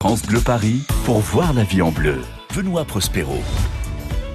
[0.00, 2.18] France Bleu Paris pour voir la vie en bleu.
[2.54, 3.34] Benoît Prospero.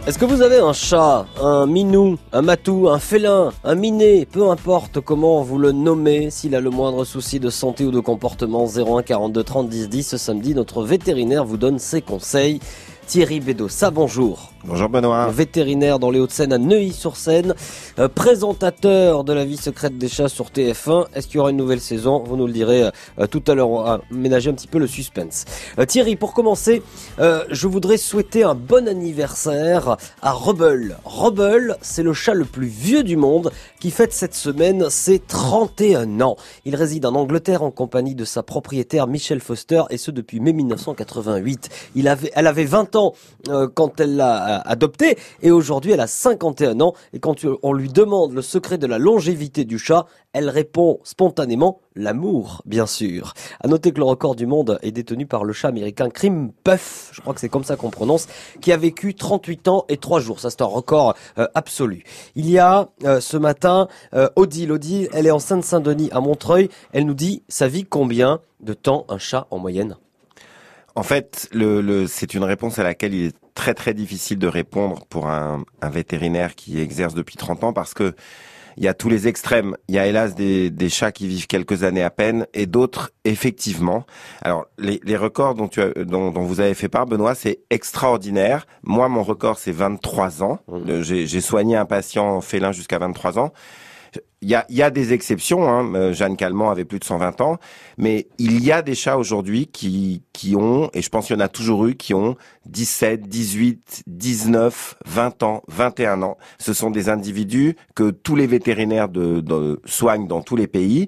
[0.05, 4.49] Est-ce que vous avez un chat, un minou, un matou, un félin, un miné, peu
[4.49, 8.67] importe comment vous le nommez, s'il a le moindre souci de santé ou de comportement
[8.67, 12.59] 01 42 30 10 10 ce samedi, notre vétérinaire vous donne ses conseils.
[13.07, 14.52] Thierry Bédossa, bonjour.
[14.65, 15.27] Bonjour Benoît.
[15.27, 17.53] Vétérinaire dans les Hauts-de-Seine à Neuilly-sur-Seine,
[17.99, 21.07] euh, présentateur de la vie secrète des chats sur TF1.
[21.13, 22.23] Est-ce qu'il y aura une nouvelle saison?
[22.25, 22.89] Vous nous le direz
[23.19, 23.69] euh, tout à l'heure.
[23.69, 25.43] On va ménager un petit peu le suspense.
[25.79, 26.81] Euh, Thierry, pour commencer,
[27.19, 30.95] je voudrais souhaiter un bon anniversaire à Rebel.
[31.03, 36.21] Rebel, c'est le chat le plus vieux du monde qui fête cette semaine ses 31
[36.21, 36.37] ans.
[36.63, 40.53] Il réside en Angleterre en compagnie de sa propriétaire Michelle Foster et ce depuis mai
[40.53, 41.69] 1988.
[41.95, 43.13] Il avait, elle avait 20 ans
[43.75, 48.33] quand elle l'a adoptée et aujourd'hui elle a 51 ans et quand on lui demande
[48.33, 53.33] le secret de la longévité du chat, elle répond spontanément l'amour, bien sûr.
[53.61, 57.11] À noter que le record du monde est détenu par le chat américain Krim Puff,
[57.13, 58.27] je crois que c'est comme ça qu'on prononce,
[58.61, 60.39] qui a vécu 38 ans et 3 jours.
[60.39, 62.03] Ça c'est un record euh, absolu.
[62.35, 66.69] Il y a euh, ce matin euh, Odile, Odile, elle est en Seine-Saint-Denis à Montreuil,
[66.93, 69.97] elle nous dit ça vit combien de temps un chat en moyenne?
[70.95, 71.49] En fait,
[72.07, 75.89] c'est une réponse à laquelle il est très très difficile de répondre pour un, un
[75.89, 78.15] vétérinaire qui exerce depuis 30 ans parce que
[78.77, 79.75] il y a tous les extrêmes.
[79.87, 83.11] Il y a hélas des, des chats qui vivent quelques années à peine et d'autres
[83.23, 84.05] effectivement.
[84.41, 87.59] Alors les, les records dont, tu as, dont, dont, vous avez fait part, Benoît, c'est
[87.69, 88.65] extraordinaire.
[88.83, 90.59] Moi, mon record, c'est 23 ans.
[90.67, 91.01] Mmh.
[91.01, 93.53] J'ai soigné un patient félin jusqu'à 23 ans.
[94.43, 95.69] Il y a, y a, des exceptions.
[95.69, 95.95] Hein.
[95.95, 97.57] Euh, Jeanne Calment avait plus de 120 ans,
[97.97, 101.39] mais il y a des chats aujourd'hui qui, qui ont, et je pense qu'il y
[101.39, 102.35] en a toujours eu, qui ont
[102.65, 106.37] 17, 18, 19, 20 ans, 21 ans.
[106.59, 111.07] Ce sont des individus que tous les vétérinaires de, de soignent dans tous les pays.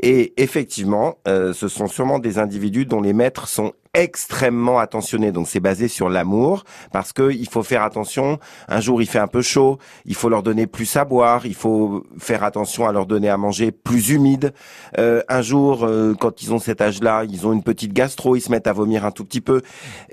[0.00, 5.32] Et effectivement, euh, ce sont sûrement des individus dont les maîtres sont extrêmement attentionné.
[5.32, 8.38] Donc c'est basé sur l'amour parce que il faut faire attention.
[8.68, 11.54] Un jour il fait un peu chaud, il faut leur donner plus à boire, il
[11.54, 14.52] faut faire attention à leur donner à manger plus humide.
[14.98, 18.42] Euh, un jour, euh, quand ils ont cet âge-là, ils ont une petite gastro, ils
[18.42, 19.62] se mettent à vomir un tout petit peu.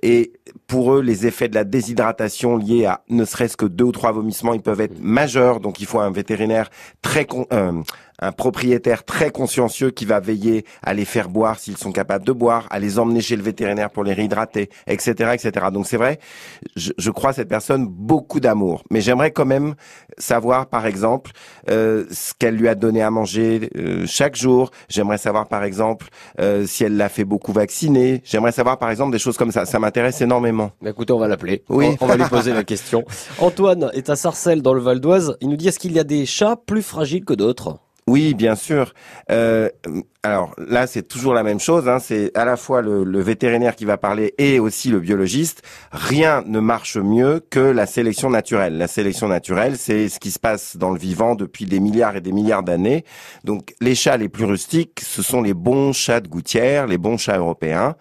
[0.01, 0.31] Et
[0.67, 4.13] pour eux, les effets de la déshydratation liés à ne serait-ce que deux ou trois
[4.13, 5.59] vomissements, ils peuvent être majeurs.
[5.59, 6.69] Donc il faut un vétérinaire
[7.01, 7.73] très con, euh,
[8.23, 12.31] un propriétaire très consciencieux qui va veiller à les faire boire s'ils sont capables de
[12.31, 15.67] boire, à les emmener chez le vétérinaire pour les réhydrater, etc., etc.
[15.71, 16.19] Donc c'est vrai,
[16.75, 19.75] je, je, crois à cette personne beaucoup d'amour, mais j'aimerais quand même
[20.17, 21.31] savoir, par exemple,
[21.69, 24.71] euh, ce qu'elle lui a donné à manger euh, chaque jour.
[24.89, 26.07] J'aimerais savoir, par exemple,
[26.39, 28.21] euh, si elle l'a fait beaucoup vacciner.
[28.23, 29.65] J'aimerais savoir, par exemple, des choses comme ça.
[29.65, 30.71] Ça m'intéresse énormément.
[30.81, 31.63] Mais écoutez, on va l'appeler.
[31.69, 33.03] Oui, on, on va lui poser la question.
[33.39, 35.37] Antoine est à Sarcelles dans le Val d'Oise.
[35.41, 37.79] Il nous dit est-ce qu'il y a des chats plus fragiles que d'autres?
[38.07, 38.93] Oui, bien sûr.
[39.31, 39.69] Euh,
[40.23, 41.87] alors là, c'est toujours la même chose.
[41.87, 41.99] Hein.
[41.99, 45.61] C'est à la fois le, le, vétérinaire qui va parler et aussi le biologiste.
[45.91, 48.77] Rien ne marche mieux que la sélection naturelle.
[48.77, 52.21] La sélection naturelle, c'est ce qui se passe dans le vivant depuis des milliards et
[52.21, 53.05] des milliards d'années.
[53.45, 57.17] Donc les chats les plus rustiques, ce sont les bons chats de gouttière, les bons
[57.17, 57.95] chats européens.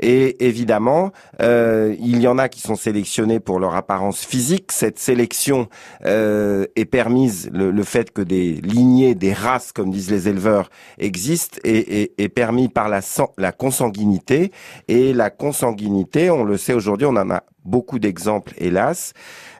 [0.00, 4.72] Et évidemment, euh, il y en a qui sont sélectionnés pour leur apparence physique.
[4.72, 5.68] Cette sélection
[6.04, 11.58] euh, est permise, le, fait que des lignées, des races, comme disent les éleveurs, existent,
[11.64, 13.00] est, est, permis par la,
[13.38, 14.52] la consanguinité.
[14.88, 19.12] Et la consanguinité, on le sait aujourd'hui, on en a beaucoup d'exemples, hélas,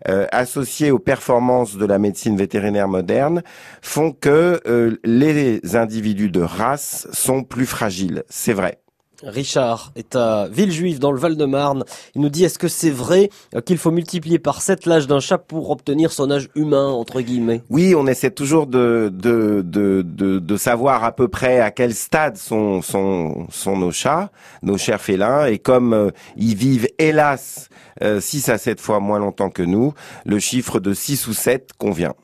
[0.09, 3.43] euh, associés aux performances de la médecine vétérinaire moderne,
[3.83, 8.25] font que euh, les individus de race sont plus fragiles.
[8.29, 8.84] C'est vrai.
[9.25, 11.85] Richard est à Villejuif dans le Val-de-Marne.
[12.15, 13.31] Il nous dit est-ce que c'est vrai
[13.65, 17.63] qu'il faut multiplier par 7 l'âge d'un chat pour obtenir son âge humain entre guillemets?
[17.71, 22.37] Oui, on essaie toujours de de, de, de, savoir à peu près à quel stade
[22.37, 24.31] sont, sont, sont nos chats,
[24.63, 27.69] nos chers félins, et comme euh, ils vivent hélas
[28.01, 31.71] 6 euh, à 7 fois moins longtemps que nous, le chiffre de 6 ou 7
[31.79, 32.15] convient.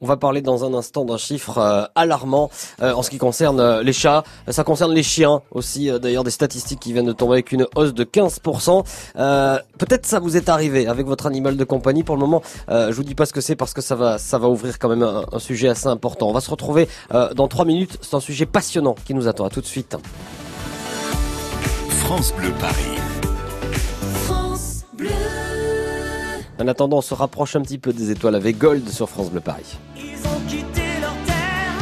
[0.00, 2.50] On va parler dans un instant d'un chiffre euh, alarmant
[2.82, 4.24] euh, en ce qui concerne euh, les chats.
[4.48, 5.90] Ça concerne les chiens aussi.
[6.00, 8.84] D'ailleurs, des statistiques qui viennent de tomber avec une hausse de 15%.
[9.78, 12.02] Peut-être ça vous est arrivé avec votre animal de compagnie.
[12.02, 14.78] Pour le moment, je vous dis pas ce que c'est parce que ça va, ouvrir
[14.78, 16.28] quand même un, sujet assez important.
[16.28, 16.88] On va se retrouver
[17.34, 17.98] dans trois minutes.
[18.02, 19.44] C'est un sujet passionnant qui nous attend.
[19.44, 19.96] À tout de suite.
[22.04, 23.13] France Bleu Paris.
[26.60, 29.40] En attendant, on se rapproche un petit peu des étoiles avec Gold sur France Bleu
[29.40, 29.76] Paris.
[29.96, 31.74] Ils ont quitté leur terre,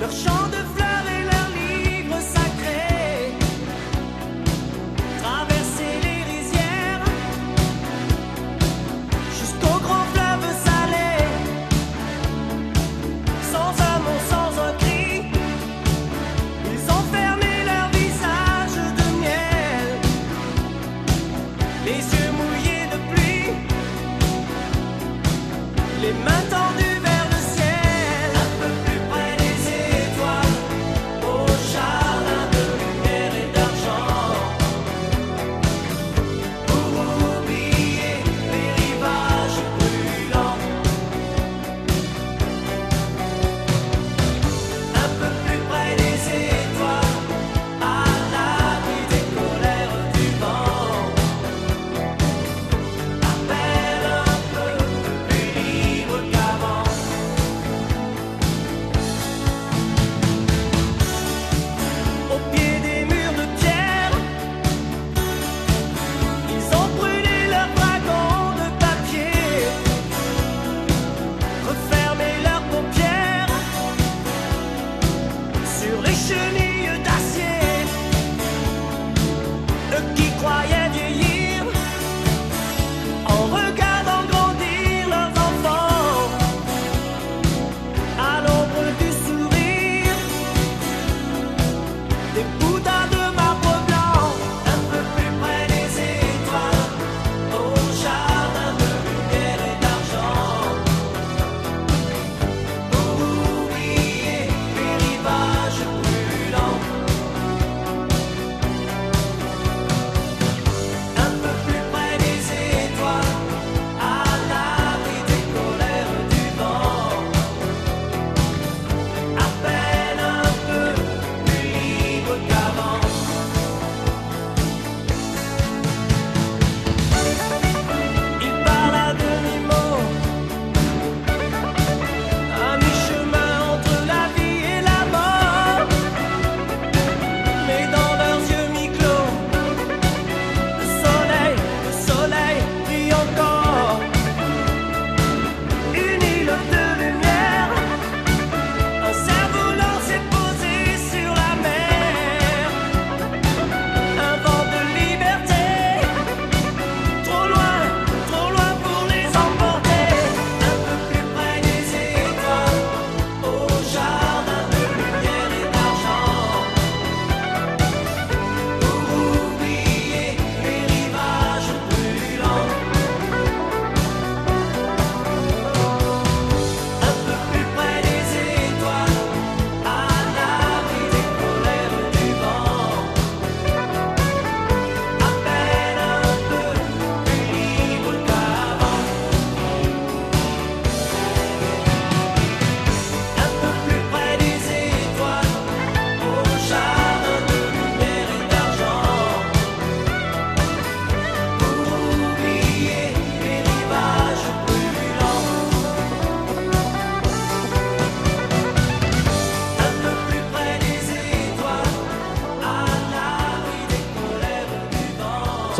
[0.00, 0.61] leur champ de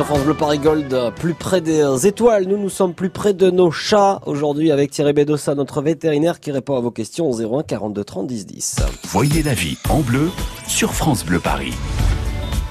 [0.03, 3.53] Sur France Bleu Paris Gold, plus près des étoiles, nous nous sommes plus près de
[3.53, 7.63] nos chats aujourd'hui avec Thierry Bedossa, notre vétérinaire qui répond à vos questions au 01
[7.63, 8.77] 42 30 10 10.
[9.05, 10.31] Voyez la vie en bleu
[10.67, 11.75] sur France Bleu Paris.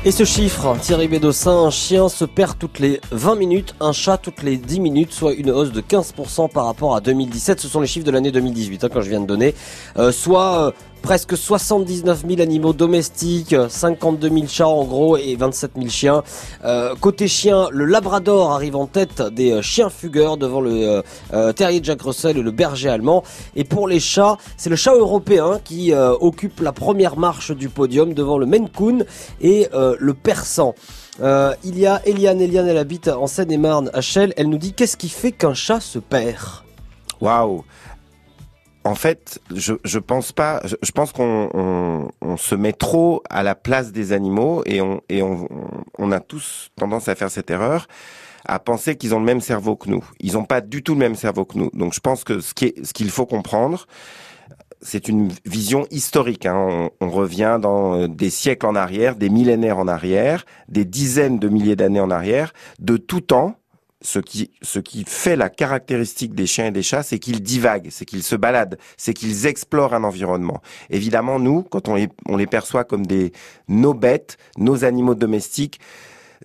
[0.04, 4.18] Et ce chiffre, Thierry Bédossin, un chien se perd toutes les 20 minutes, un chat
[4.18, 7.60] toutes les 10 minutes, soit une hausse de 15% par rapport à 2017.
[7.60, 9.54] Ce sont les chiffres de l'année 2018 hein, quand je viens de donner.
[9.98, 15.72] Euh, soit euh, presque 79 000 animaux domestiques, 52 000 chats en gros et 27
[15.76, 16.24] 000 chiens.
[16.64, 21.02] Euh, côté chien, le Labrador arrive en tête des euh, chiens fugueurs devant le
[21.34, 23.24] euh, terrier Jack Russell et le berger allemand.
[23.56, 28.14] Et pour les chats, c'est le chat européen qui occupe la première marche du podium
[28.14, 28.68] devant le Maine
[29.42, 30.74] et le Persan.
[31.20, 34.98] Il y a Eliane, Eliane elle habite en Seine-et-Marne à Chelles, elle nous dit qu'est-ce
[34.98, 36.64] qui fait qu'un chat se perd?
[37.20, 37.64] Waouh
[38.84, 40.62] en fait, je, je pense pas.
[40.66, 44.82] Je, je pense qu'on on, on se met trop à la place des animaux et
[44.82, 45.48] on et on,
[45.98, 47.88] on a tous tendance à faire cette erreur
[48.46, 50.04] à penser qu'ils ont le même cerveau que nous.
[50.20, 51.70] Ils n'ont pas du tout le même cerveau que nous.
[51.74, 53.86] Donc je pense que ce qui est, ce qu'il faut comprendre,
[54.82, 56.46] c'est une vision historique.
[56.46, 56.90] Hein.
[57.00, 61.50] On, revient dans euh, des siècles en arrière, des millénaires en arrière, des dizaines de
[61.50, 63.58] milliers d'années en arrière, de tout temps
[64.02, 67.90] ce qui, ce qui fait la caractéristique des chiens et des chats, c'est qu'ils divaguent,
[67.92, 70.62] c'est qu'ils se baladent, c'est qu'ils explorent un environnement.
[70.90, 73.32] Évidemment, nous, quand on les, on les perçoit comme des,
[73.68, 75.80] nos bêtes, nos animaux domestiques,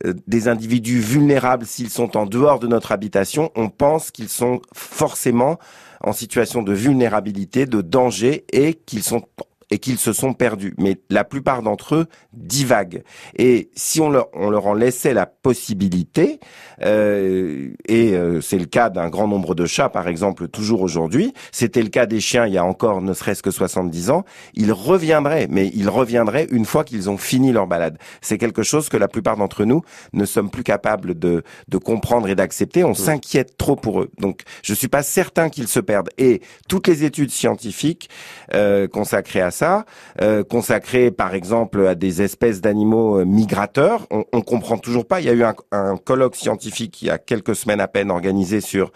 [0.04, 4.60] euh, des individus vulnérables s'ils sont en dehors de notre habitation, on pense qu'ils sont
[4.74, 5.58] forcément
[6.02, 9.22] en situation de vulnérabilité, de danger et qu'ils sont
[9.70, 10.74] et qu'ils se sont perdus.
[10.78, 13.02] Mais la plupart d'entre eux divaguent.
[13.36, 16.40] Et si on leur, on leur en laissait la possibilité,
[16.82, 21.32] euh, et euh, c'est le cas d'un grand nombre de chats, par exemple, toujours aujourd'hui,
[21.52, 24.72] c'était le cas des chiens il y a encore ne serait-ce que 70 ans, ils
[24.72, 27.98] reviendraient, mais ils reviendraient une fois qu'ils ont fini leur balade.
[28.20, 29.82] C'est quelque chose que la plupart d'entre nous
[30.12, 32.84] ne sommes plus capables de, de comprendre et d'accepter.
[32.84, 34.10] On s'inquiète trop pour eux.
[34.18, 36.10] Donc, je suis pas certain qu'ils se perdent.
[36.18, 38.08] Et toutes les études scientifiques
[38.54, 39.84] euh, consacrées à ça,
[40.20, 44.06] euh, consacré par exemple à des espèces d'animaux euh, migrateurs.
[44.10, 45.20] On, on comprend toujours pas.
[45.20, 48.10] Il y a eu un, un, colloque scientifique il y a quelques semaines à peine
[48.10, 48.92] organisé sur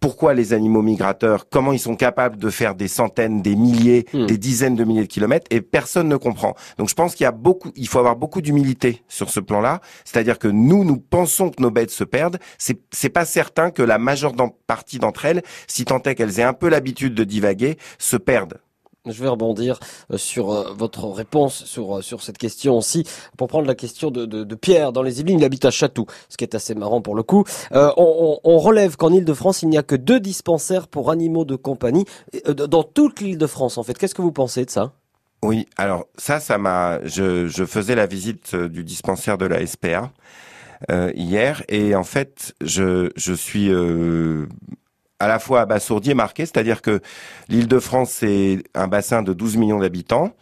[0.00, 4.26] pourquoi les animaux migrateurs, comment ils sont capables de faire des centaines, des milliers, mmh.
[4.26, 6.54] des dizaines de milliers de kilomètres, et personne ne comprend.
[6.78, 9.80] Donc je pense qu'il y a beaucoup, il faut avoir beaucoup d'humilité sur ce plan-là.
[10.04, 12.38] C'est-à-dire que nous, nous pensons que nos bêtes se perdent.
[12.58, 14.32] C'est, c'est pas certain que la majeure
[14.66, 18.58] partie d'entre elles, si tant est qu'elles aient un peu l'habitude de divaguer, se perdent.
[19.06, 19.80] Je vais rebondir
[20.12, 23.06] euh, sur euh, votre réponse sur euh, sur cette question aussi
[23.38, 25.38] pour prendre la question de, de, de Pierre dans les Yvelines.
[25.38, 27.44] Il habite à Château, ce qui est assez marrant pour le coup.
[27.72, 32.04] On, relève qu'en Île-de-France, il n'y a que deux dispensaires pour animaux de compagnie
[32.44, 33.78] dans toute l'Île-de-France.
[33.78, 34.92] En fait, qu'est-ce que vous pensez de ça?
[35.42, 37.02] Oui, alors ça, ça m'a.
[37.04, 40.12] Je, faisais la visite du dispensaire de la SPA.
[41.14, 43.70] Hier et en fait je je suis
[45.20, 47.00] à la fois abasourdi et marqué, c'est-à-dire que
[47.48, 50.34] l'Île-de-France c'est un bassin de 12 millions d'habitants.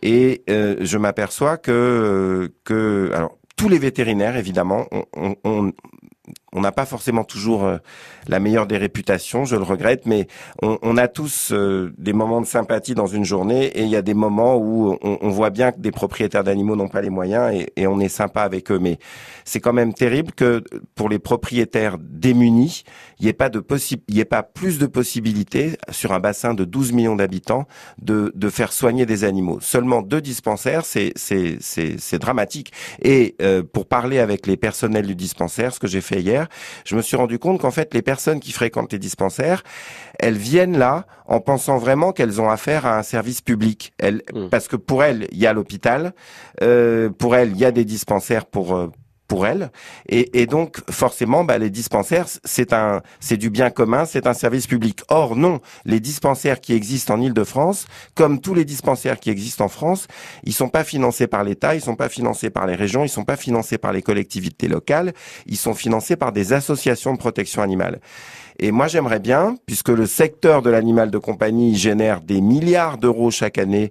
[0.00, 5.72] Et euh, je m'aperçois que que alors tous les vétérinaires évidemment on, on, on
[6.60, 7.78] n'a pas forcément toujours euh,
[8.28, 10.26] la meilleure des réputations, je le regrette, mais
[10.60, 13.96] on, on a tous euh, des moments de sympathie dans une journée et il y
[13.96, 17.10] a des moments où on, on voit bien que des propriétaires d'animaux n'ont pas les
[17.10, 18.78] moyens et, et, on est sympa avec eux.
[18.78, 18.98] Mais
[19.44, 20.62] c'est quand même terrible que
[20.94, 22.84] pour les propriétaires démunis,
[23.18, 23.64] il n'y ait pas de
[24.08, 27.66] y ait pas plus de possibilités sur un bassin de 12 millions d'habitants
[28.00, 29.58] de, de faire soigner des animaux.
[29.60, 32.72] Seulement deux dispensaires, c'est dramatique.
[33.00, 36.41] Et euh, pour parler avec les personnels du dispensaire, ce que j'ai fait hier
[36.84, 39.62] je me suis rendu compte qu'en fait, les personnes qui fréquentent les dispensaires,
[40.18, 43.92] elles viennent là en pensant vraiment qu'elles ont affaire à un service public.
[43.98, 44.48] Elles, mmh.
[44.48, 46.12] Parce que pour elles, il y a l'hôpital,
[46.62, 48.88] euh, pour elles, il y a des dispensaires pour euh,
[50.08, 54.66] et donc, forcément, bah, les dispensaires, c'est un, c'est du bien commun, c'est un service
[54.66, 55.00] public.
[55.08, 59.68] Or, non, les dispensaires qui existent en Ile-de-France, comme tous les dispensaires qui existent en
[59.68, 60.06] France,
[60.44, 63.24] ils sont pas financés par l'État, ils sont pas financés par les régions, ils sont
[63.24, 65.12] pas financés par les collectivités locales,
[65.46, 68.00] ils sont financés par des associations de protection animale.
[68.62, 73.32] Et moi, j'aimerais bien, puisque le secteur de l'animal de compagnie génère des milliards d'euros
[73.32, 73.90] chaque année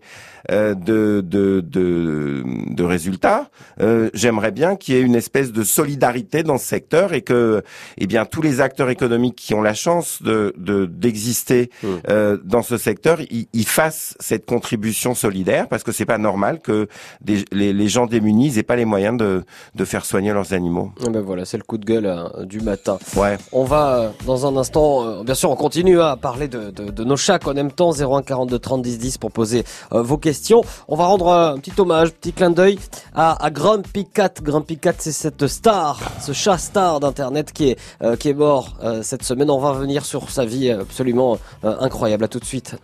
[0.50, 3.50] euh, de, de, de, de, résultats,
[3.82, 7.62] euh, j'aimerais bien qu'il y ait une espèce de solidarité dans ce secteur et que,
[7.98, 10.56] eh bien, tous les acteurs économiques qui ont la chance de
[10.90, 12.02] d'exister de, mmh.
[12.10, 16.60] euh, dans ce secteur, ils, ils, fassent cette contribution solidaire parce que c'est pas normal
[16.60, 16.88] que
[17.20, 19.44] des, les, les, gens démunis n'aient pas les moyens de,
[19.76, 20.92] de faire soigner leurs animaux.
[21.06, 22.98] Et ben voilà, c'est le coup de gueule hein, du matin.
[23.16, 23.38] Ouais.
[23.52, 27.04] On va dans un instant, euh, bien sûr, on continue à parler de, de, de
[27.04, 27.92] nos chats qu'on aime tant.
[27.92, 30.64] 01 42 30 10 10 pour poser euh, vos questions.
[30.88, 32.80] On va rendre un petit hommage, petit clin d'œil
[33.14, 34.36] à, à Grumpy Cat.
[34.42, 38.78] Grumpy Cat, c'est cette star, ce chat star d'internet qui est euh, qui est mort
[38.84, 39.50] euh, cette semaine.
[39.50, 42.24] On va revenir sur sa vie absolument euh, incroyable.
[42.24, 42.76] À tout de suite.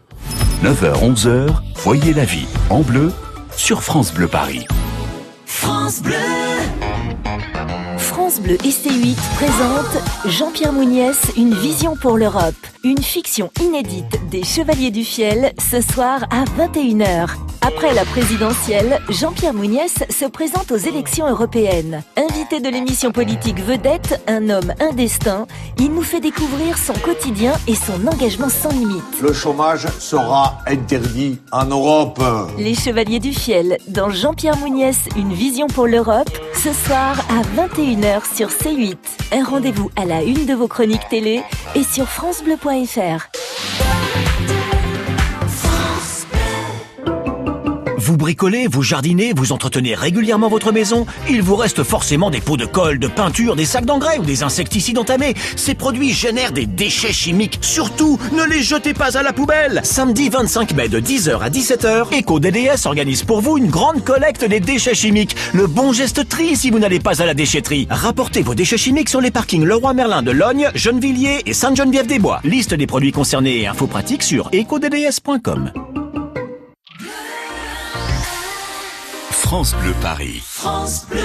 [0.63, 3.11] 9h, 11h, voyez la vie en bleu
[3.55, 4.65] sur France Bleu Paris.
[5.45, 6.15] France Bleu.
[8.27, 12.55] France Bleu et C8 présente Jean-Pierre Mouniès, Une vision pour l'Europe.
[12.83, 17.29] Une fiction inédite des Chevaliers du Fiel ce soir à 21h.
[17.61, 22.03] Après la présidentielle, Jean-Pierre Mouniès se présente aux élections européennes.
[22.15, 25.47] Invité de l'émission politique Vedette, un homme, un destin,
[25.79, 29.21] il nous fait découvrir son quotidien et son engagement sans limite.
[29.21, 32.21] Le chômage sera interdit en Europe.
[32.57, 38.16] Les Chevaliers du Fiel, dans Jean-Pierre Mouniès, Une vision pour l'Europe, ce soir à 21h
[38.25, 38.97] sur C8.
[39.31, 41.43] Un rendez-vous à la une de vos chroniques télé
[41.75, 43.36] et sur FranceBleu.fr.
[48.07, 52.55] Vous bricolez, vous jardinez, vous entretenez régulièrement votre maison, il vous reste forcément des pots
[52.55, 55.33] de colle, de peinture, des sacs d'engrais ou des insecticides entamés.
[55.57, 57.59] Ces produits génèrent des déchets chimiques.
[57.59, 59.81] Surtout, ne les jetez pas à la poubelle.
[59.83, 64.61] Samedi 25 mai de 10h à 17h, EcoDDS organise pour vous une grande collecte des
[64.61, 65.35] déchets chimiques.
[65.51, 67.87] Le bon geste tri si vous n'allez pas à la déchetterie.
[67.89, 72.39] Rapportez vos déchets chimiques sur les parkings Leroy Merlin de Logne, Gennevilliers et Sainte-Geneviève-des-Bois.
[72.45, 75.96] Liste des produits concernés et infos pratiques sur ecodds.com.
[79.47, 80.41] France Bleu Paris.
[80.43, 81.21] France Bleu.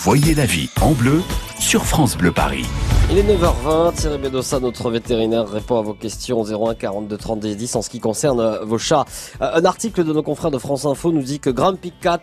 [0.00, 1.22] Voyez la vie en bleu
[1.58, 2.66] sur France Bleu Paris.
[3.10, 7.76] Il est 9h20, Thierry Bedossa, notre vétérinaire, répond à vos questions 01 42 30 10
[7.76, 9.06] en ce qui concerne euh, vos chats.
[9.40, 12.20] Euh, Un article de nos confrères de France Info nous dit que Grumpy Cat,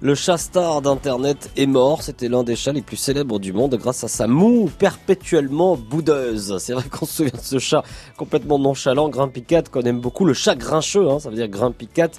[0.00, 2.04] le chat star d'internet, est mort.
[2.04, 6.56] C'était l'un des chats les plus célèbres du monde grâce à sa moue perpétuellement boudeuse.
[6.58, 7.82] C'est vrai qu'on se souvient de ce chat
[8.16, 11.88] complètement nonchalant, Grumpy Cat, qu'on aime beaucoup, le chat grincheux, hein, ça veut dire Grumpy
[11.88, 12.10] Cat,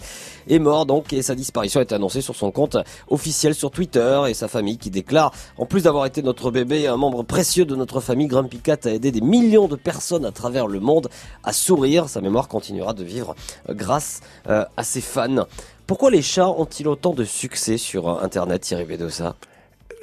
[0.50, 2.76] est mort donc et sa disparition a été annoncée sur son compte
[3.10, 6.98] officiel sur Twitter et sa famille qui déclare, en plus d'avoir été notre bébé, un
[6.98, 10.68] membre précieux de notre famille, Grumpy Cat a aidé des millions de personnes à travers
[10.68, 11.10] le monde
[11.44, 12.10] à sourire.
[12.10, 13.36] Sa mémoire continuera de vivre
[13.70, 15.46] euh, grâce euh, à ses fans.
[15.88, 19.36] Pourquoi les chats ont-ils autant de succès sur euh, Internet, Thierry Bedossa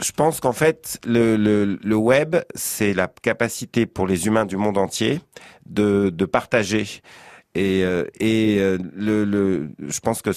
[0.00, 5.20] Je pense qu'en fait, le, web, c'est la capacité pour les humains du monde entier
[5.66, 6.86] de partager.
[7.56, 10.30] Et, euh, euh, le, le, je pense que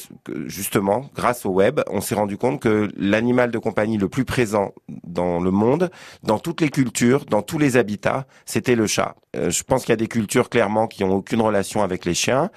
[0.45, 4.73] justement, grâce au web, on s'est rendu compte que l'animal de compagnie le plus présent
[5.03, 5.91] dans le monde,
[6.23, 9.15] dans toutes les cultures, dans tous les habitats, c'était le chat.
[9.36, 12.15] Euh, je pense qu'il y a des cultures clairement qui ont aucune relation avec les
[12.15, 12.50] chiens.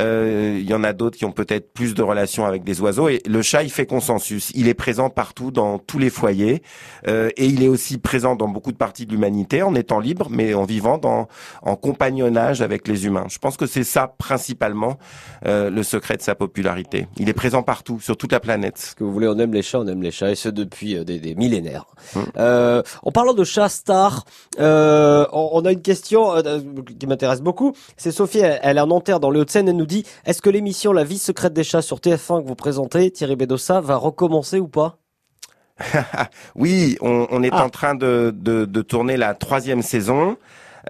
[0.00, 3.08] Euh, Il y en a d'autres qui ont peut-être plus de relations avec des oiseaux.
[3.08, 4.52] Et le chat, il fait consensus.
[4.54, 6.62] Il est présent partout, dans tous les foyers,
[7.08, 10.28] euh, et il est aussi présent dans beaucoup de parties de l'humanité, en étant libre,
[10.30, 11.28] mais en vivant dans,
[11.62, 13.26] en compagnonnage avec les humains.
[13.28, 14.98] Je pense que c'est ça principalement
[15.46, 17.06] euh, le secret de sa popularité.
[17.16, 18.78] Il est présent partout, sur toute la planète.
[18.78, 20.96] Ce que vous voulez, on aime les chats, on aime les chats, et ce depuis
[20.96, 21.86] euh, des, des millénaires.
[22.14, 22.26] Hum.
[22.36, 24.24] Euh, en parlant de chats stars,
[24.60, 26.60] euh, on, on a une question euh,
[26.98, 27.72] qui m'intéresse beaucoup.
[27.96, 30.50] C'est Sophie, elle, elle est en Nanterre dans le Hauts-de-Seine, elle nous dit, est-ce que
[30.50, 34.58] l'émission La vie secrète des chats sur TF1 que vous présentez, Thierry Bedossa, va recommencer
[34.60, 34.98] ou pas?
[36.54, 37.64] Oui, on, on est Ah.
[37.64, 40.36] en train de, de, de tourner la troisième saison.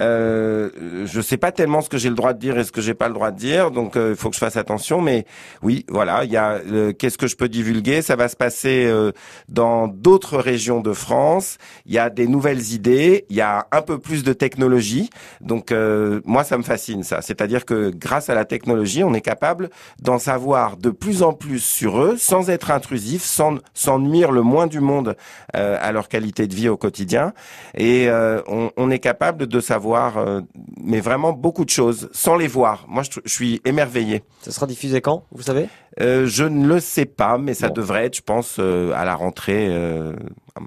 [0.01, 0.71] Euh,
[1.05, 2.95] je sais pas tellement ce que j'ai le droit de dire et ce que j'ai
[2.95, 5.03] pas le droit de dire, donc euh, il faut que je fasse attention.
[5.03, 5.27] Mais
[5.63, 8.01] oui, voilà, il y a euh, qu'est-ce que je peux divulguer?
[8.01, 9.13] Ça va se passer euh,
[9.49, 11.59] dans d'autres régions de France.
[11.85, 15.11] Il y a des nouvelles idées, il y a un peu plus de technologie.
[15.41, 17.21] Donc euh, moi, ça me fascine ça.
[17.21, 19.69] C'est-à-dire que grâce à la technologie, on est capable
[20.01, 24.43] d'en savoir de plus en plus sur eux, sans être intrusif, sans, sans nuire le
[24.43, 25.17] moins du monde
[25.55, 27.35] euh, à leur qualité de vie au quotidien.
[27.75, 30.41] Et euh, on, on est capable de savoir, euh,
[30.81, 32.85] mais vraiment beaucoup de choses, sans les voir.
[32.89, 34.23] Moi, je, suis émerveillé.
[34.43, 35.69] Ça sera diffusé quand, vous savez?
[36.01, 37.75] Euh, je ne le sais pas, mais ça Bon.
[37.75, 39.69] devrait être, je pense, euh, à la rentrée.
[39.69, 40.13] euh,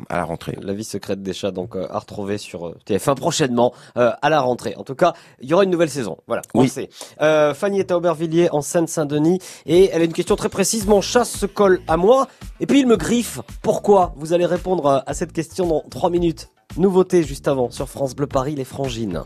[0.09, 0.57] à la rentrée.
[0.61, 4.73] La vie secrète des chats, donc à retrouver sur euh, TF1 prochainement à la rentrée.
[4.77, 6.17] En tout cas, il y aura une nouvelle saison.
[6.25, 6.69] Voilà, on Oui.
[6.69, 6.89] sait.
[7.19, 10.87] Fanny est à Aubervilliers en Seine-Saint-Denis et elle a une question très précise.
[10.87, 12.27] Mon chat se colle à moi
[12.59, 13.39] et puis il me griffe.
[13.61, 14.13] Pourquoi?
[14.17, 16.49] Vous allez répondre à cette question dans trois minutes.
[16.77, 19.23] Nouveauté juste avant sur France Bleu Paris, les frangines.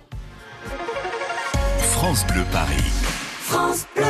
[1.79, 2.75] France Bleu Paris.
[3.41, 4.05] France Bleu.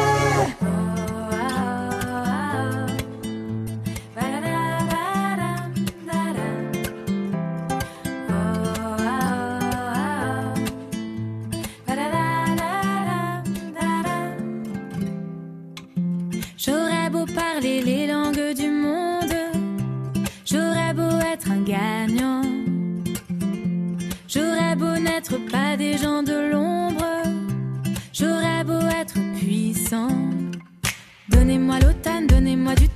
[16.58, 19.34] J'aurais beau parler les langues du monde,
[20.45, 22.18] j'aurais beau être un gagnant.
[25.27, 27.05] Pas des gens de l'ombre,
[28.13, 30.08] j'aurais beau être puissant.
[31.27, 32.88] Donnez-moi l'automne, donnez-moi du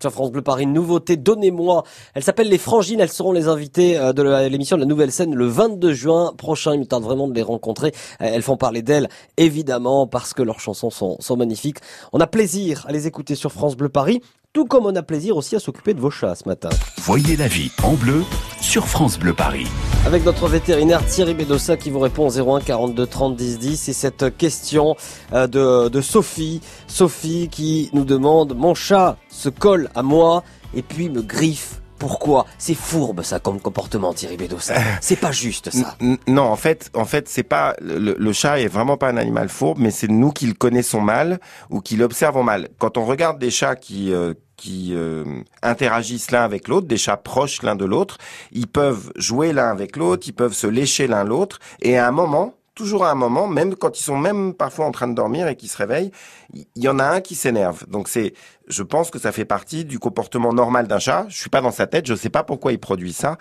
[0.00, 1.82] Sur France Bleu Paris, nouveauté, donnez-moi.
[2.14, 5.34] Elle s'appelle Les Frangines, elles seront les invités euh, de l'émission de la Nouvelle Scène
[5.34, 6.72] le 22 juin prochain.
[6.72, 7.92] Il me tarde vraiment de les rencontrer.
[8.22, 11.80] Euh, Elles font parler d'elles, évidemment, parce que leurs chansons sont, sont magnifiques.
[12.14, 15.36] On a plaisir à les écouter sur France Bleu Paris, tout comme on a plaisir
[15.36, 16.70] aussi à s'occuper de vos chats ce matin.
[16.98, 18.24] Voyez la vie en bleu
[18.60, 19.66] sur France Bleu Paris.
[20.04, 23.92] Avec notre vétérinaire Thierry Bedossa qui vous répond au 01 42 30 10 10 et
[23.92, 24.96] cette question
[25.32, 26.60] euh, de, de Sophie.
[26.88, 30.42] Sophie qui nous demande Mon chat se colle à moi
[30.74, 31.79] et puis me griffe.
[32.00, 32.46] Pourquoi?
[32.58, 34.74] C'est fourbe ça comme comportement Thierry Bedossa.
[35.00, 35.96] C'est pas juste ça.
[36.26, 39.48] Non, en fait, en fait, c'est pas le, le chat est vraiment pas un animal
[39.48, 42.68] fourbe, mais c'est nous qui le connaissons mal ou qui l'observons mal.
[42.78, 45.24] Quand on regarde des chats qui euh, qui euh,
[45.62, 48.18] interagissent l'un avec l'autre, des chats proches l'un de l'autre,
[48.52, 52.10] ils peuvent jouer l'un avec l'autre, ils peuvent se lécher l'un l'autre, et à un
[52.10, 55.48] moment, toujours à un moment, même quand ils sont même parfois en train de dormir
[55.48, 56.10] et qu'ils se réveillent,
[56.54, 57.86] il y, en a un qui s'énerve.
[57.88, 58.32] Donc c'est,
[58.68, 61.26] je pense que ça fait partie du comportement normal d'un chat.
[61.28, 63.36] Je suis pas dans sa tête, je sais pas pourquoi il produit ça.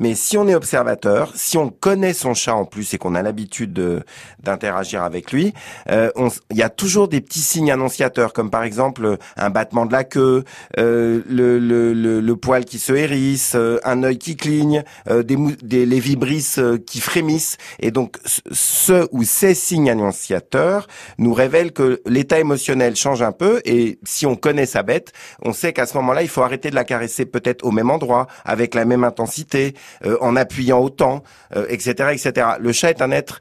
[0.00, 3.22] Mais si on est observateur, si on connaît son chat en plus et qu'on a
[3.22, 4.02] l'habitude de-
[4.42, 5.54] d'interagir avec lui,
[5.90, 6.10] euh,
[6.50, 9.92] il y a toujours des petits signes annonciateurs, comme par exemple euh, un battement de
[9.92, 10.44] la queue,
[10.78, 15.22] euh, le, le, le, le poil qui se hérisse, euh, un œil qui cligne, euh,
[15.22, 17.58] des, des les vibrisses qui frémissent.
[17.78, 20.86] Et donc ce ou ces signes annonciateurs
[21.18, 23.60] nous révèlent que l'état émotionnel change un peu.
[23.66, 26.74] Et si on connaît sa bête, on sait qu'à ce moment-là, il faut arrêter de
[26.74, 31.22] la caresser peut-être au même endroit, avec la même intensité, euh, en appuyant autant,
[31.56, 32.46] euh, etc., etc.
[32.58, 33.40] Le chat est un être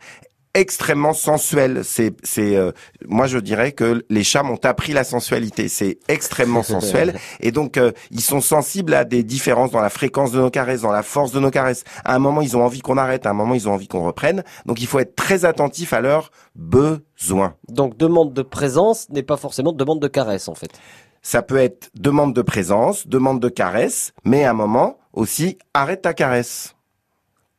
[0.54, 1.82] extrêmement sensuel.
[1.84, 2.72] C'est, c'est, euh,
[3.08, 5.68] moi je dirais que les chats m'ont appris la sensualité.
[5.68, 10.32] C'est extrêmement sensuel et donc euh, ils sont sensibles à des différences dans la fréquence
[10.32, 11.84] de nos caresses, dans la force de nos caresses.
[12.04, 14.04] À un moment ils ont envie qu'on arrête, à un moment ils ont envie qu'on
[14.04, 14.44] reprenne.
[14.66, 17.56] Donc il faut être très attentif à leurs besoins.
[17.68, 20.72] Donc demande de présence n'est pas forcément demande de caresse en fait.
[21.22, 26.02] Ça peut être demande de présence, demande de caresse, mais à un moment aussi arrête
[26.02, 26.76] ta caresse.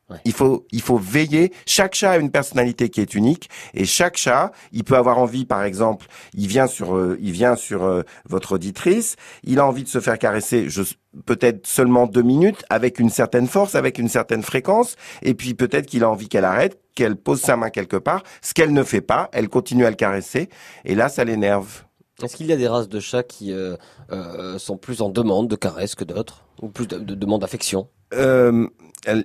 [0.09, 0.17] Ouais.
[0.25, 1.53] Il faut, il faut veiller.
[1.65, 5.45] Chaque chat a une personnalité qui est unique et chaque chat, il peut avoir envie,
[5.45, 9.83] par exemple, il vient sur, euh, il vient sur euh, votre auditrice, il a envie
[9.83, 10.81] de se faire caresser, je,
[11.25, 15.85] peut-être seulement deux minutes, avec une certaine force, avec une certaine fréquence, et puis peut-être
[15.85, 19.01] qu'il a envie qu'elle arrête, qu'elle pose sa main quelque part, ce qu'elle ne fait
[19.01, 20.49] pas, elle continue à le caresser,
[20.83, 21.83] et là, ça l'énerve.
[22.23, 23.75] Est-ce qu'il y a des races de chats qui euh,
[24.11, 27.87] euh, sont plus en demande de caresse que d'autres ou plus de, de demande d'affection?
[28.13, 28.67] Euh,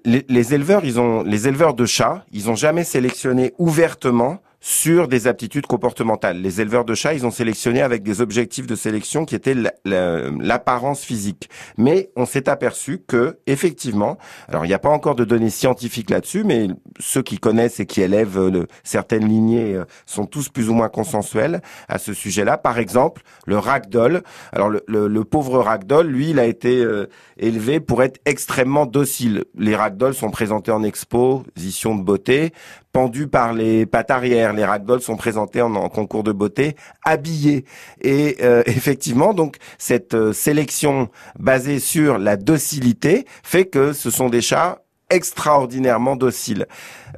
[0.04, 5.06] les, les éleveurs, ils ont les éleveurs de chats, ils ont jamais sélectionné ouvertement sur
[5.06, 6.42] des aptitudes comportementales.
[6.42, 9.72] Les éleveurs de chats, ils ont sélectionné avec des objectifs de sélection qui étaient la-
[9.84, 11.48] la- l'apparence physique.
[11.78, 16.10] Mais on s'est aperçu que, effectivement, alors il n'y a pas encore de données scientifiques
[16.10, 16.66] là-dessus, mais
[16.98, 20.88] ceux qui connaissent et qui élèvent euh, certaines lignées euh, sont tous plus ou moins
[20.88, 22.58] consensuels à ce sujet-là.
[22.58, 24.22] Par exemple, le ragdoll.
[24.50, 27.06] Alors le pauvre ragdoll, lui, il a été euh,
[27.38, 29.44] élevé pour être extrêmement docile.
[29.56, 32.52] Les ragdolls sont présentés en exposition de beauté,
[32.96, 34.54] pendus par les pattes arrière.
[34.54, 37.66] Les ragdolls sont présentés en, concours de beauté, habillés.
[38.00, 44.30] Et euh, effectivement, donc cette euh, sélection basée sur la docilité fait que ce sont
[44.30, 44.78] des chats
[45.10, 46.64] extraordinairement dociles.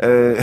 [0.02, 0.36] Euh,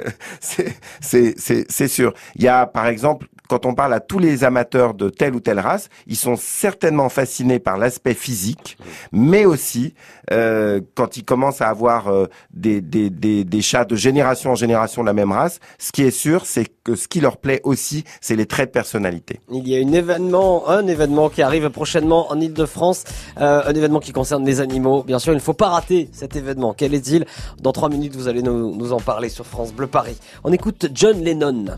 [0.40, 2.12] c'est sûr.
[2.34, 5.40] Il y a, par exemple, quand on parle à tous les amateurs de telle ou
[5.40, 8.78] telle race, ils sont certainement fascinés par l'aspect physique,
[9.12, 9.92] mais aussi
[10.30, 14.54] euh, quand ils commencent à avoir euh, des, des, des, des chats de génération en
[14.54, 17.60] génération de la même race, ce qui est sûr, c'est que ce qui leur plaît
[17.64, 19.38] aussi, c'est les traits de personnalité.
[19.52, 23.04] Il y a un événement, un événement qui arrive prochainement en Ile-de-France,
[23.38, 25.02] euh, un événement qui concerne les animaux.
[25.02, 26.72] Bien sûr, il ne faut pas rater cet événement.
[26.72, 27.26] Quel est-il?
[27.60, 30.16] Dans trois minutes, vous allez nous, nous en parler sur France Bleu Paris.
[30.42, 31.76] On écoute John Lennon.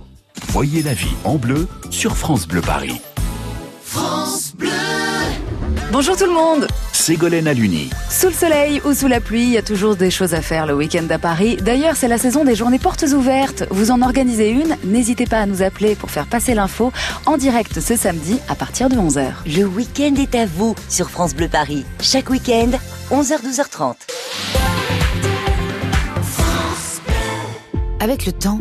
[0.55, 3.01] Voyez la vie en bleu sur France Bleu Paris.
[5.91, 7.91] Bonjour tout le monde Ségolène Aluni.
[8.09, 10.67] Sous le soleil ou sous la pluie, il y a toujours des choses à faire
[10.67, 11.57] le week-end à Paris.
[11.57, 13.65] D'ailleurs, c'est la saison des journées portes ouvertes.
[13.73, 16.93] Vous en organisez une N'hésitez pas à nous appeler pour faire passer l'info
[17.27, 19.33] en direct ce samedi à partir de 11h.
[19.57, 21.85] Le week-end est à vous sur France Bleu Paris.
[22.01, 22.71] Chaque week-end,
[23.11, 23.97] 11h-12h30.
[27.99, 28.61] Avec le temps,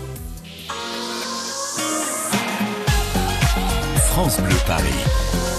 [4.21, 5.50] France Bleu Paris.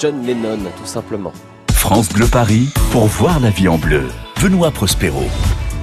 [0.00, 1.32] John Lennon, tout simplement.
[1.72, 4.08] France Bleu Paris pour voir la vie en bleu.
[4.40, 5.24] Benoît Prospero.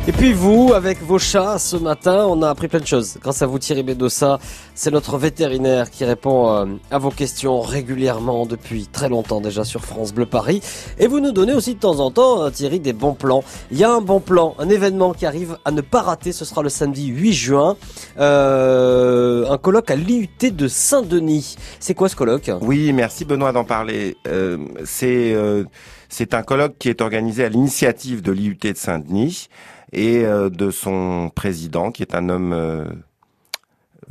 [0.10, 3.18] Et puis vous, avec vos chats, ce matin, on a appris plein de choses.
[3.22, 4.40] Grâce à vous, Thierry Bedossa,
[4.74, 9.84] c'est notre vétérinaire qui répond euh, à vos questions régulièrement depuis très longtemps déjà sur
[9.84, 10.62] France Bleu Paris.
[10.98, 13.44] Et vous nous donnez aussi de temps en temps, euh, Thierry, des bons plans.
[13.70, 16.32] Il y a un bon plan, un événement qui arrive à ne pas rater.
[16.32, 17.76] Ce sera le samedi 8 juin.
[18.18, 21.58] Euh, un colloque à l'IUT de Saint-Denis.
[21.82, 22.50] C'est quoi ce colloque?
[22.62, 24.16] Oui, merci Benoît d'en parler.
[24.26, 25.66] Euh, c'est euh,
[26.08, 29.50] c'est un colloque qui est organisé à l'initiative de l'IUT de Saint-Denis
[29.92, 32.86] et euh, de son président, qui est un homme euh,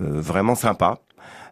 [0.01, 0.99] euh, vraiment sympa.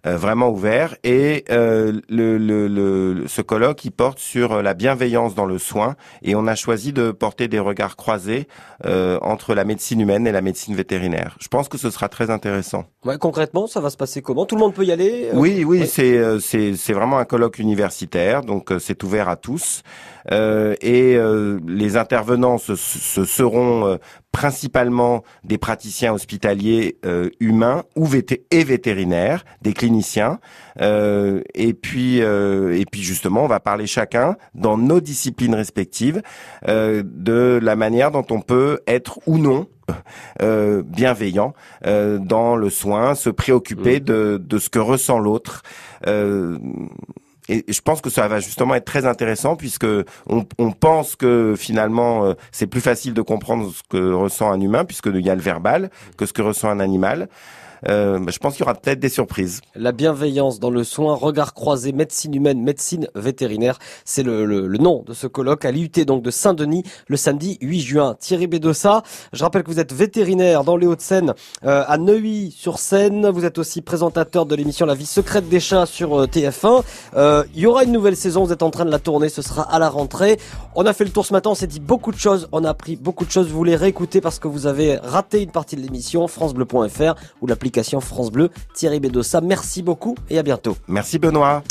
[0.06, 5.34] Euh, vraiment ouvert et euh, le, le, le- ce colloque il porte sur la bienveillance
[5.34, 8.46] dans le soin et on a choisi de porter des regards croisés
[8.86, 11.36] euh, entre la médecine humaine et la médecine vétérinaire.
[11.40, 12.84] Je pense que ce sera très intéressant.
[13.04, 14.46] Ouais, concrètement, ça va se passer comment?
[14.46, 15.86] Tout le monde peut y aller Euh, Oui, oui, ouais.
[15.86, 19.82] c'est euh, c'est c'est vraiment un colloque universitaire, donc euh, c'est ouvert à tous.
[20.32, 23.96] Euh, et euh, les intervenants ce, ce seront euh,
[24.32, 29.93] principalement des praticiens hospitaliers euh, humains ou vété- et vétérinaires, des cliniciens.
[30.80, 36.22] Euh, et puis euh, et puis justement, on va parler chacun dans nos disciplines respectives
[36.68, 39.68] euh, de la manière dont on peut être ou non
[40.42, 41.54] euh, bienveillant
[41.86, 45.62] euh, dans le soin, se préoccuper de, de ce que ressent l'autre.
[46.06, 46.58] Euh,
[47.50, 49.86] et je pense que ça va justement être très intéressant puisque
[50.26, 54.86] on, on pense que finalement c'est plus facile de comprendre ce que ressent un humain
[54.86, 57.28] puisqu'il y a le verbal que ce que ressent un animal.
[57.88, 59.60] Euh, bah, je pense qu'il y aura peut-être des surprises.
[59.74, 64.78] La bienveillance dans le soin, regard croisé, médecine humaine, médecine vétérinaire, c'est le, le- le
[64.78, 68.16] nom de ce colloque à l'IUT donc de Saint-Denis le samedi 8 juin.
[68.18, 73.28] Thierry Bédossa, je rappelle que vous êtes vétérinaire dans les Hauts-de-Seine euh, à Neuilly-sur-Seine.
[73.30, 76.82] Vous êtes aussi présentateur de l'émission La vie secrète des chats sur euh, TF1.
[77.16, 79.42] Euh, Il y aura une nouvelle saison, vous êtes en train de la tourner, ce
[79.42, 80.38] sera à la rentrée.
[80.74, 82.70] On a fait le tour ce matin, on s'est dit beaucoup de choses, on a
[82.70, 83.48] appris beaucoup de choses.
[83.48, 88.00] Vous les réécoutez parce que vous avez raté une partie de l'émission, francebleu.fr ou l'application
[88.00, 88.50] France Bleu.
[88.74, 90.76] Thierry Bédossa, merci beaucoup et à bientôt.
[90.86, 91.62] Merci Benoît.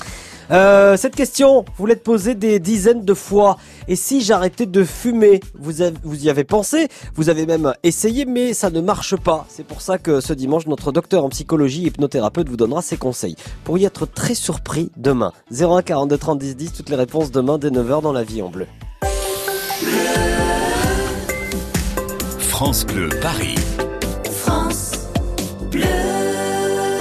[0.51, 3.57] Euh, cette question, vous l'êtes posée des dizaines de fois.
[3.87, 5.39] Et si j'arrêtais de fumer?
[5.57, 9.45] Vous, avez- vous y avez pensé, vous avez même essayé, mais ça ne marche pas.
[9.47, 12.97] C'est pour ça que ce dimanche, notre docteur en psychologie et hypnothérapeute vous donnera ses
[12.97, 13.37] conseils.
[13.63, 15.31] Pour y être très surpris demain.
[15.51, 18.49] 01 42 30 10 10, toutes les réponses demain dès 9h dans la vie en
[18.49, 18.67] bleu.
[22.39, 23.55] France Bleu Paris.